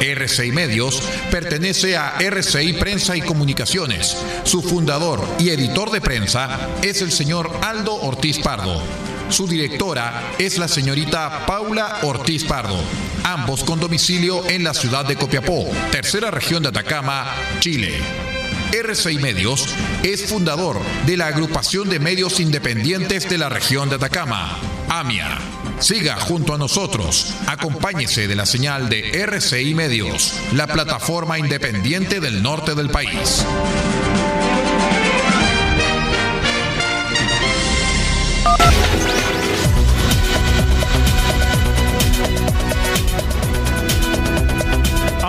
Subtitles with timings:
[0.00, 4.16] RCI Medios pertenece a RCI Prensa y Comunicaciones.
[4.44, 8.82] Su fundador y editor de prensa es el señor Aldo Ortiz Pardo.
[9.28, 12.80] Su directora es la señorita Paula Ortiz Pardo,
[13.24, 17.26] ambos con domicilio en la ciudad de Copiapó, tercera región de Atacama,
[17.60, 18.27] Chile.
[18.72, 24.58] RCI Medios es fundador de la agrupación de medios independientes de la región de Atacama,
[24.88, 25.38] AMIA.
[25.80, 32.42] Siga junto a nosotros, acompáñese de la señal de RCI Medios, la plataforma independiente del
[32.42, 33.44] norte del país.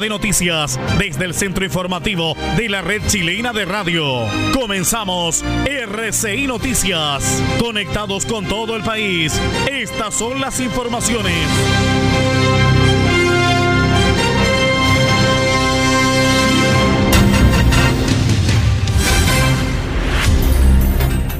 [0.00, 4.26] De noticias desde el centro informativo de la red chilena de radio.
[4.52, 7.42] Comenzamos RCI Noticias.
[7.58, 9.32] Conectados con todo el país.
[9.70, 11.32] Estas son las informaciones.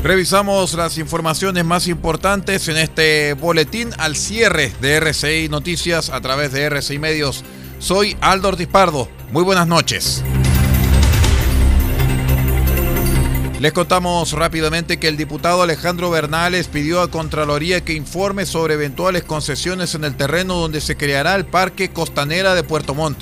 [0.03, 6.53] Revisamos las informaciones más importantes en este boletín al cierre de RCI Noticias a través
[6.53, 7.45] de RCI Medios.
[7.79, 9.09] Soy Aldo Ortiz Pardo.
[9.33, 10.23] Muy buenas noches.
[13.61, 19.25] Les contamos rápidamente que el diputado Alejandro Bernales pidió a Contraloría que informe sobre eventuales
[19.25, 23.19] concesiones en el terreno donde se creará el Parque Costanera de Puerto Montt.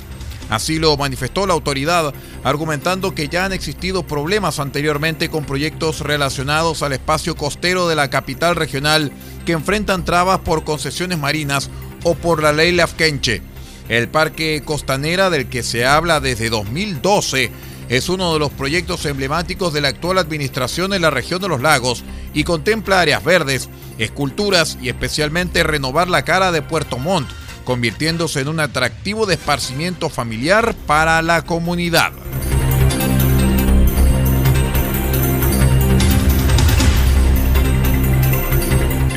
[0.49, 2.13] Así lo manifestó la autoridad,
[2.43, 8.09] argumentando que ya han existido problemas anteriormente con proyectos relacionados al espacio costero de la
[8.09, 9.11] capital regional
[9.45, 11.69] que enfrentan trabas por concesiones marinas
[12.03, 13.54] o por la ley Lafkenche.
[13.89, 17.51] El Parque Costanera del que se habla desde 2012
[17.87, 21.61] es uno de los proyectos emblemáticos de la actual administración en la región de los
[21.61, 22.03] lagos
[22.33, 23.69] y contempla áreas verdes,
[23.99, 27.29] esculturas y especialmente renovar la cara de Puerto Montt,
[27.63, 32.11] convirtiéndose en un atractivo de esparcimiento familiar para la comunidad.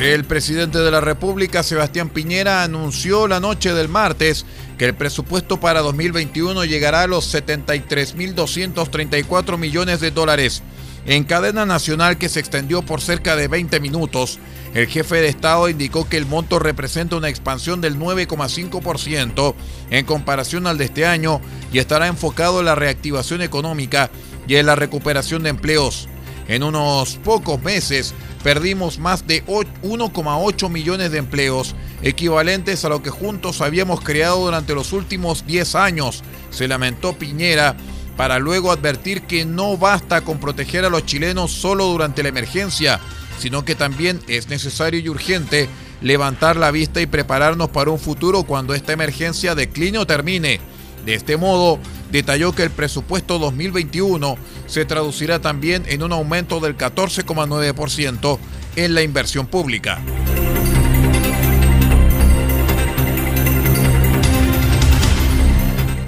[0.09, 4.43] El presidente de la República, Sebastián Piñera, anunció la noche del martes
[4.79, 10.63] que el presupuesto para 2021 llegará a los 73.234 millones de dólares.
[11.05, 14.39] En cadena nacional que se extendió por cerca de 20 minutos,
[14.73, 19.53] el jefe de Estado indicó que el monto representa una expansión del 9,5%
[19.91, 21.39] en comparación al de este año
[21.71, 24.09] y estará enfocado en la reactivación económica
[24.47, 26.09] y en la recuperación de empleos.
[26.47, 33.09] En unos pocos meses perdimos más de 1,8 millones de empleos, equivalentes a lo que
[33.09, 37.75] juntos habíamos creado durante los últimos 10 años, se lamentó Piñera,
[38.15, 42.99] para luego advertir que no basta con proteger a los chilenos solo durante la emergencia,
[43.39, 45.69] sino que también es necesario y urgente
[46.01, 50.59] levantar la vista y prepararnos para un futuro cuando esta emergencia decline o termine.
[51.05, 51.79] De este modo,
[52.11, 54.37] detalló que el presupuesto 2021
[54.67, 58.39] se traducirá también en un aumento del 14,9%
[58.75, 60.01] en la inversión pública.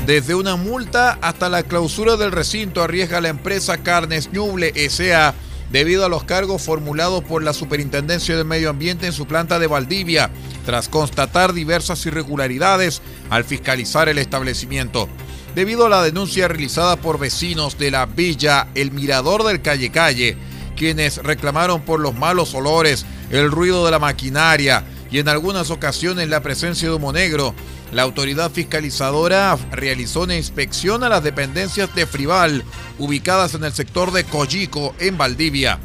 [0.05, 5.33] Desde una multa hasta la clausura del recinto arriesga la empresa Carnes Ñuble S.A.
[5.71, 9.67] debido a los cargos formulados por la Superintendencia del Medio Ambiente en su planta de
[9.67, 10.31] Valdivia,
[10.65, 15.07] tras constatar diversas irregularidades al fiscalizar el establecimiento.
[15.55, 20.37] Debido a la denuncia realizada por vecinos de la villa El Mirador del Calle Calle,
[20.77, 26.29] quienes reclamaron por los malos olores, el ruido de la maquinaria y en algunas ocasiones
[26.29, 27.53] la presencia de humo negro,
[27.91, 32.63] la autoridad fiscalizadora realizó una inspección a las dependencias de Frival,
[32.97, 35.79] ubicadas en el sector de Coyico, en Valdivia.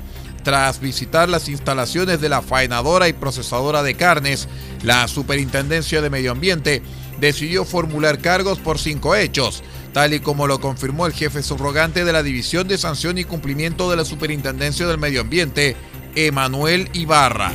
[0.45, 4.47] Tras visitar las instalaciones de la faenadora y procesadora de carnes,
[4.85, 6.83] la Superintendencia de Medio Ambiente
[7.21, 12.13] decidió formular cargos por cinco hechos, tal y como lo confirmó el jefe subrogante de
[12.13, 15.77] la División de Sanción y Cumplimiento de la Superintendencia del Medio Ambiente,
[16.15, 17.53] Emanuel Ibarra.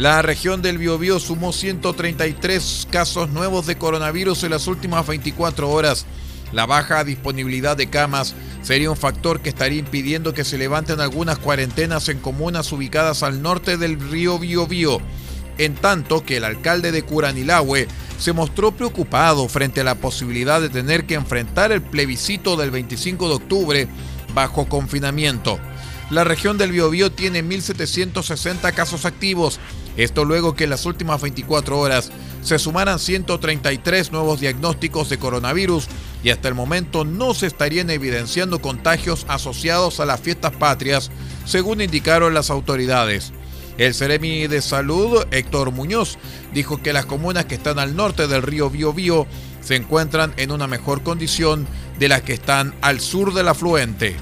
[0.00, 6.06] La región del Biobío sumó 133 casos nuevos de coronavirus en las últimas 24 horas.
[6.52, 11.38] La baja disponibilidad de camas sería un factor que estaría impidiendo que se levanten algunas
[11.38, 14.98] cuarentenas en comunas ubicadas al norte del río Biobío.
[15.58, 17.86] En tanto que el alcalde de Curanilahue
[18.18, 23.28] se mostró preocupado frente a la posibilidad de tener que enfrentar el plebiscito del 25
[23.28, 23.88] de octubre
[24.34, 25.58] bajo confinamiento.
[26.10, 29.60] La región del Biobío tiene 1.760 casos activos
[29.96, 32.10] esto luego que en las últimas 24 horas
[32.42, 35.88] se sumaran 133 nuevos diagnósticos de coronavirus
[36.22, 41.10] y hasta el momento no se estarían evidenciando contagios asociados a las fiestas patrias,
[41.44, 43.32] según indicaron las autoridades.
[43.78, 46.18] El Ceremi de Salud, Héctor Muñoz,
[46.52, 49.26] dijo que las comunas que están al norte del río Biobío
[49.62, 51.66] se encuentran en una mejor condición
[51.98, 54.16] de las que están al sur del afluente.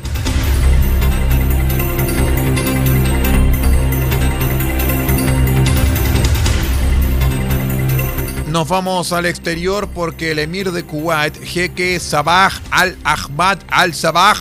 [8.58, 14.34] Nos vamos al exterior porque el emir de Kuwait, jeque Sabah al-Ahmad al-Sabah,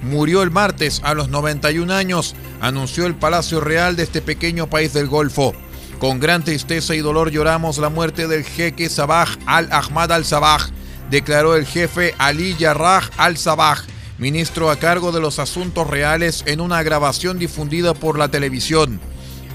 [0.00, 4.92] murió el martes a los 91 años, anunció el Palacio Real de este pequeño país
[4.92, 5.54] del Golfo.
[5.98, 10.70] Con gran tristeza y dolor lloramos la muerte del jeque Sabah al-Ahmad al-Sabah,
[11.10, 13.78] declaró el jefe Ali Yarrah al-Sabah,
[14.18, 19.00] ministro a cargo de los asuntos reales en una grabación difundida por la televisión.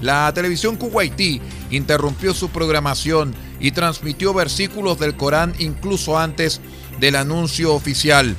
[0.00, 6.60] La televisión kuwaití interrumpió su programación y transmitió versículos del Corán incluso antes
[6.98, 8.36] del anuncio oficial.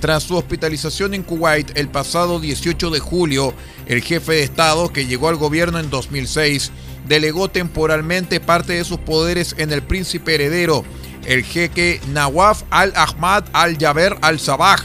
[0.00, 3.54] Tras su hospitalización en Kuwait el pasado 18 de julio,
[3.86, 6.72] el jefe de Estado, que llegó al gobierno en 2006,
[7.08, 10.84] delegó temporalmente parte de sus poderes en el príncipe heredero,
[11.24, 14.76] el jeque Nawaf al-Ahmad al-Jaber al-Sabah,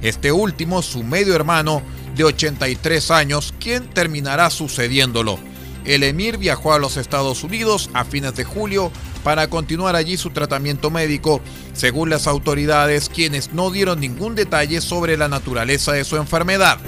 [0.00, 1.82] este último su medio hermano
[2.14, 5.40] de 83 años, quien terminará sucediéndolo.
[5.84, 8.92] El emir viajó a los Estados Unidos a fines de julio
[9.24, 11.40] para continuar allí su tratamiento médico,
[11.72, 16.78] según las autoridades, quienes no dieron ningún detalle sobre la naturaleza de su enfermedad.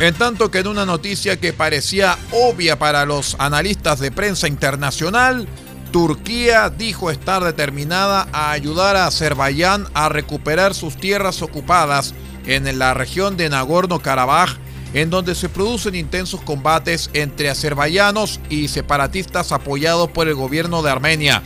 [0.00, 5.48] En tanto que en una noticia que parecía obvia para los analistas de prensa internacional,
[5.94, 12.14] Turquía dijo estar determinada a ayudar a Azerbaiyán a recuperar sus tierras ocupadas
[12.46, 14.56] en la región de Nagorno-Karabaj
[14.92, 20.90] en donde se producen intensos combates entre azerbaiyanos y separatistas apoyados por el gobierno de
[20.90, 21.44] Armenia.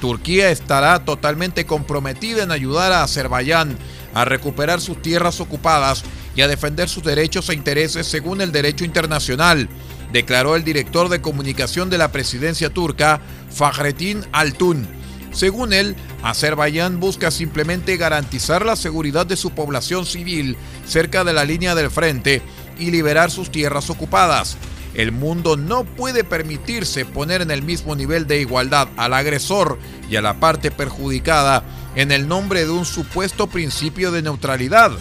[0.00, 3.78] Turquía estará totalmente comprometida en ayudar a Azerbaiyán
[4.12, 6.02] a recuperar sus tierras ocupadas
[6.34, 9.68] y a defender sus derechos e intereses según el derecho internacional,
[10.14, 13.20] declaró el director de comunicación de la presidencia turca,
[13.50, 14.86] Fahrettin Altun.
[15.32, 20.56] Según él, Azerbaiyán busca simplemente garantizar la seguridad de su población civil
[20.86, 22.42] cerca de la línea del frente
[22.78, 24.56] y liberar sus tierras ocupadas.
[24.94, 30.14] El mundo no puede permitirse poner en el mismo nivel de igualdad al agresor y
[30.14, 31.64] a la parte perjudicada
[31.96, 34.92] en el nombre de un supuesto principio de neutralidad,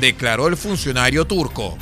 [0.00, 1.78] declaró el funcionario turco.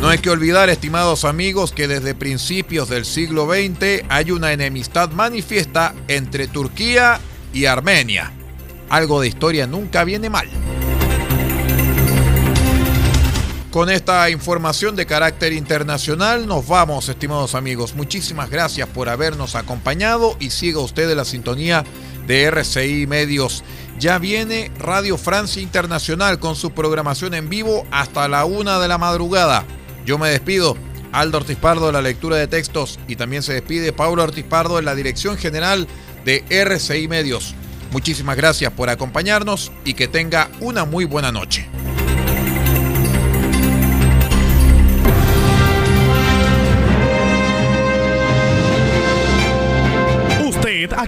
[0.00, 5.10] No hay que olvidar, estimados amigos, que desde principios del siglo XX hay una enemistad
[5.10, 7.18] manifiesta entre Turquía
[7.52, 8.32] y Armenia.
[8.88, 10.48] Algo de historia nunca viene mal.
[13.70, 17.94] Con esta información de carácter internacional nos vamos, estimados amigos.
[17.96, 21.84] Muchísimas gracias por habernos acompañado y siga usted en la sintonía
[22.26, 23.64] de RCI Medios.
[23.98, 28.96] Ya viene Radio Francia Internacional con su programación en vivo hasta la una de la
[28.96, 29.66] madrugada.
[30.08, 30.74] Yo me despido.
[31.12, 34.78] Aldo Ortiz Pardo en la lectura de textos y también se despide Paulo Ortiz Pardo
[34.78, 35.86] en la dirección general
[36.24, 37.54] de RCI Medios.
[37.92, 41.68] Muchísimas gracias por acompañarnos y que tenga una muy buena noche.